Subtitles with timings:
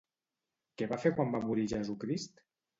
[0.81, 2.47] Què va fer quan va morir Jesucrist?